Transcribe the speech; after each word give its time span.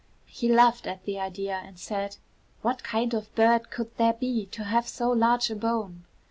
He 0.25 0.51
laughed 0.51 0.87
at 0.87 1.05
the 1.05 1.19
idea, 1.19 1.61
and 1.63 1.77
said: 1.77 2.17
"What 2.63 2.81
kind 2.81 3.13
of 3.13 3.35
bird 3.35 3.69
could 3.69 3.95
there 3.97 4.13
be 4.13 4.47
to 4.47 4.63
have 4.63 4.87
so 4.87 5.11
large 5.11 5.51
a 5.51 5.55
bone?" 5.55 6.05